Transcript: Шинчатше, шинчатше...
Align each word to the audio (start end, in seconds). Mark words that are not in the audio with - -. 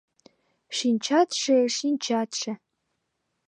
Шинчатше, 0.77 1.55
шинчатше... 1.77 2.51